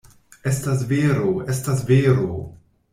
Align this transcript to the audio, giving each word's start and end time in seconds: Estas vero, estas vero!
Estas 0.51 0.81
vero, 0.93 1.29
estas 1.57 1.87
vero! 1.95 2.45